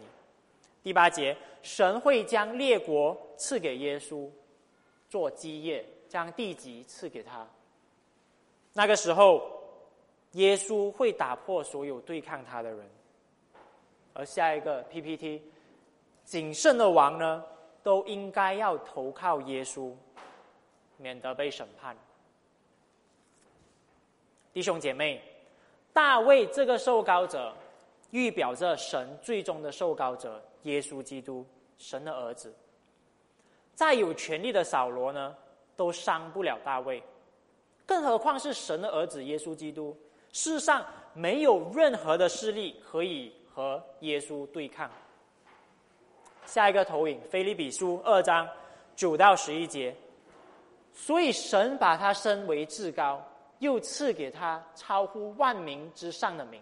[0.83, 4.29] 第八节，神会将列国赐给耶稣
[5.07, 7.47] 做基业，将地级赐给他。
[8.73, 9.41] 那个时候，
[10.33, 12.79] 耶稣会打破所有对抗他的人。
[14.13, 15.41] 而下一个 PPT，
[16.25, 17.45] 谨慎的王呢？
[17.83, 19.91] 都应该要投靠耶稣，
[20.97, 21.97] 免得被审判。
[24.53, 25.21] 弟兄姐妹，
[25.93, 27.53] 大卫这个受膏者，
[28.11, 31.45] 预表着神最终的受膏者耶稣基督，
[31.77, 32.53] 神的儿子。
[33.73, 35.35] 再有权力的扫罗呢，
[35.75, 37.01] 都伤不了大卫，
[37.85, 39.97] 更何况是神的儿子耶稣基督。
[40.33, 44.89] 世上没有任何的势力可以和耶稣对抗。
[46.45, 48.47] 下一个投影，《菲利比书》二章
[48.95, 49.95] 九到十一节。
[50.93, 53.25] 所以神把他升为至高，
[53.61, 56.61] 又赐给他超乎万民之上的名，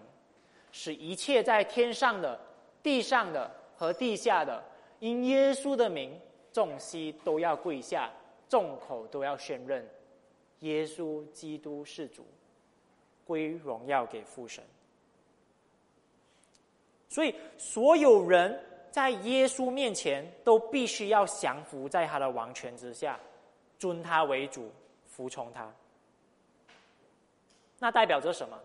[0.71, 2.39] 使一切在天上的、
[2.83, 4.63] 地上的和地下的，
[4.99, 6.17] 因耶稣的名，
[6.53, 8.09] 众膝都要跪下，
[8.47, 9.83] 众口都要宣认，
[10.59, 12.23] 耶稣基督是主，
[13.25, 14.63] 归荣耀给父神。
[17.09, 18.65] 所以所有人。
[18.91, 23.19] 在耶稣面前，都必须要降服在他的王权之下，
[23.77, 24.71] 尊他为主，
[25.05, 25.71] 服从他。
[27.79, 28.59] 那代表着什么？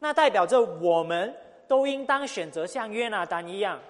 [0.00, 1.34] 那代表着我们
[1.66, 3.80] 都应当选择像约拿丹一样，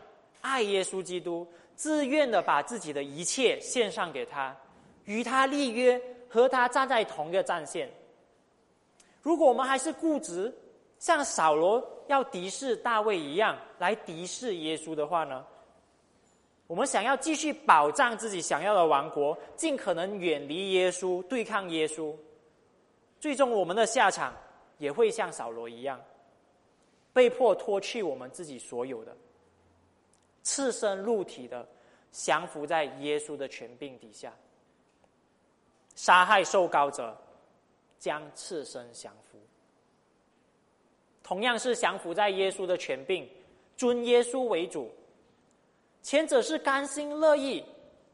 [0.41, 4.57] 爱耶稣基督，自愿的把自己的一切献上给他，
[5.05, 7.91] 与他立约，和他站在同一个战线。
[9.23, 10.53] 如果我们还是固执，
[10.99, 15.45] 像扫罗要敌视大卫一样来敌视耶稣的话呢？
[16.67, 22.15] 我们想要继续保障自己想要的王国，尽可能远离耶稣，对抗耶稣，
[23.21, 24.35] 最终我们的下场
[24.79, 26.01] 也会像扫罗一样，
[27.13, 29.17] 被迫脱去我们自己所有的，
[30.45, 31.67] 赤身露体的
[32.13, 34.33] 降服在耶稣的权柄底下，
[35.95, 37.17] 杀害受膏者，
[37.99, 39.39] 将赤身降服。
[41.23, 43.29] 同样是降服在耶稣的权柄，
[43.77, 44.91] 尊耶稣为主。
[46.01, 47.63] 前者是甘心乐意，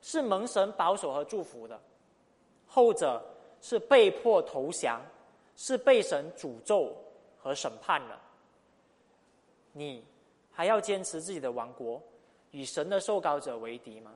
[0.00, 1.78] 是蒙神保守和祝福的；
[2.66, 3.22] 后者
[3.64, 5.00] 是被迫投降，
[5.56, 6.94] 是被神诅咒
[7.38, 8.20] 和审判的。
[9.72, 10.04] 你
[10.52, 11.98] 还要坚持自己的王国，
[12.50, 14.12] 与神的受膏者为敌吗？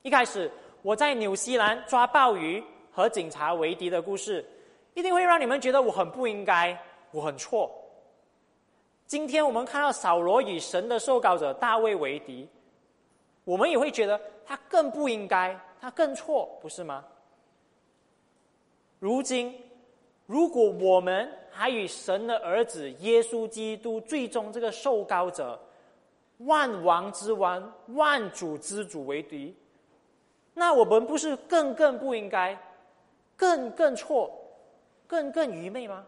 [0.00, 4.42] 一开始我在纽西兰抓鲍鱼和警察为敌的故事，
[4.94, 6.74] 一定会让你们觉得我很不应该，
[7.10, 7.70] 我很错。
[9.06, 12.48] 今天我们看到扫罗与神的受膏者大卫为敌，
[13.44, 17.04] 我们也会觉得他更不应该，他更错，不是吗？
[19.00, 19.52] 如今，
[20.26, 25.58] 如果我们还与神的儿子耶稣基督最终这个受膏者、
[26.38, 29.56] 万王之王、万主之主为敌，
[30.52, 32.56] 那我们不是更更不应该，
[33.36, 34.30] 更更错，
[35.06, 36.06] 更更愚昧吗？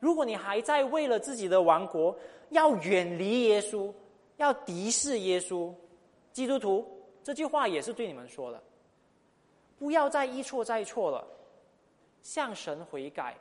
[0.00, 2.16] 如果你还在为了自己的王国
[2.48, 3.92] 要远离耶稣，
[4.36, 5.72] 要敌视耶稣，
[6.32, 6.84] 基督徒
[7.22, 8.60] 这句话也是对你们说的。
[9.80, 11.26] 不要再一错再错了，
[12.22, 13.34] 向神悔改，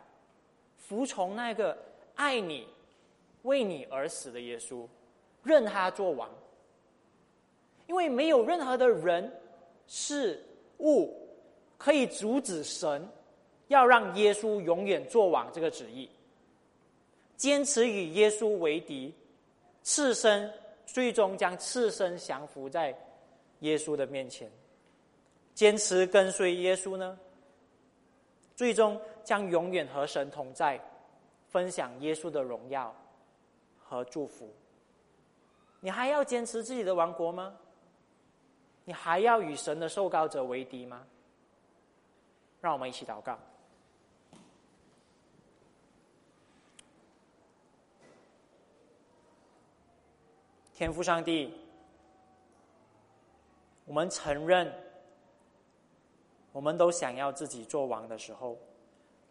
[0.77, 1.77] 服从那个
[2.15, 2.65] 爱你、
[3.43, 4.87] 为你而死的耶稣，
[5.43, 6.29] 任他做王。
[7.87, 9.29] 因为没有任何的人、
[9.85, 10.41] 事
[10.77, 11.13] 物
[11.77, 13.05] 可以阻止神
[13.67, 16.09] 要让耶稣永远做王这个旨意。
[17.35, 19.13] 坚持与耶稣为敌，
[19.83, 20.49] 赤身
[20.85, 22.97] 最终将赤身降服在
[23.59, 24.49] 耶稣的面前。
[25.59, 27.19] 坚持跟随耶稣呢，
[28.55, 30.79] 最终将永远和神同在，
[31.49, 32.95] 分享耶稣的荣耀
[33.77, 34.49] 和祝福。
[35.81, 37.57] 你还要坚持自己的王国吗？
[38.85, 41.05] 你还要与神的受膏者为敌吗？
[42.61, 43.37] 让我们一起祷告。
[50.73, 51.53] 天父上帝，
[53.83, 54.73] 我们承认。
[56.59, 58.57] 我们都想要自己做王的时候，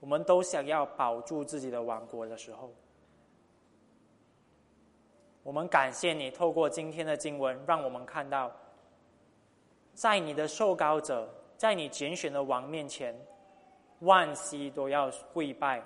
[0.01, 2.72] 我们都想要保住自己的王国的时候，
[5.43, 8.51] 我们感谢你透过今天的经文，让我们看到，
[9.93, 13.14] 在你的受膏者，在你拣选的王面前，
[13.99, 15.83] 万膝都要跪拜，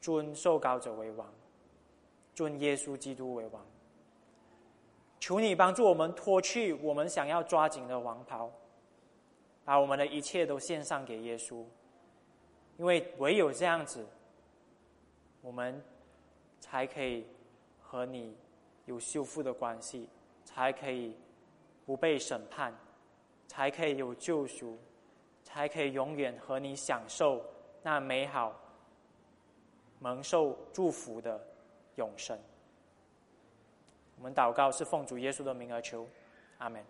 [0.00, 1.30] 尊受膏者为王，
[2.34, 3.62] 尊耶稣基督为王。
[5.20, 8.50] 求你帮助我们脱去我们想要抓紧的王袍。
[9.64, 11.64] 把我们的一切都献上给耶稣，
[12.78, 14.04] 因为唯有这样子，
[15.40, 15.82] 我们
[16.58, 17.24] 才可以
[17.80, 18.36] 和你
[18.86, 20.08] 有修复的关系，
[20.44, 21.16] 才可以
[21.86, 22.74] 不被审判，
[23.46, 24.76] 才可以有救赎，
[25.44, 27.44] 才可以永远和你享受
[27.82, 28.52] 那美好、
[30.00, 31.40] 蒙受祝福的
[31.96, 32.38] 永生。
[34.16, 36.06] 我们祷告是奉主耶稣的名而求，
[36.58, 36.84] 阿门。